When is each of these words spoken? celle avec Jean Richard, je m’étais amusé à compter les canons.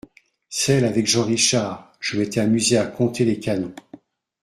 celle 0.49 0.85
avec 0.85 1.05
Jean 1.05 1.25
Richard, 1.25 1.93
je 1.99 2.17
m’étais 2.17 2.39
amusé 2.39 2.75
à 2.75 2.87
compter 2.87 3.23
les 3.23 3.39
canons. 3.39 3.75